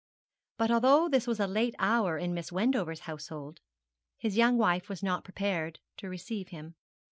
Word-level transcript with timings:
But 0.57 0.71
although 0.71 1.07
this 1.09 1.27
was 1.27 1.39
a 1.39 1.45
late 1.45 1.75
hour 1.77 2.17
in 2.17 2.33
Miss 2.33 2.51
Wendover's 2.51 3.01
household, 3.01 3.59
his 4.17 4.35
young 4.35 4.57
wife 4.57 4.89
was 4.89 5.03
not 5.03 5.23
prepared 5.23 5.77
to 5.97 6.09
receive 6.09 6.47
him. 6.47 6.73